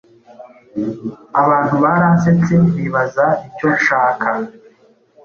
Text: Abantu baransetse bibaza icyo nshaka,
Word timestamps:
Abantu 1.41 1.75
baransetse 1.83 2.53
bibaza 2.75 3.25
icyo 3.47 3.67
nshaka, 3.75 4.29